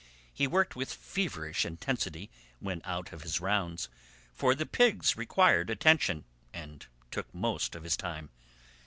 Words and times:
He 0.33 0.47
worked 0.47 0.75
with 0.75 0.91
feverish 0.91 1.63
intensity 1.63 2.31
when 2.59 2.81
out 2.85 3.13
on 3.13 3.19
his 3.19 3.39
rounds, 3.39 3.87
for 4.33 4.55
the 4.55 4.65
pigs 4.65 5.15
required 5.15 5.69
attention 5.69 6.25
and 6.51 6.87
took 7.11 7.31
most 7.35 7.75
of 7.75 7.83
his 7.83 7.95
time. 7.95 8.31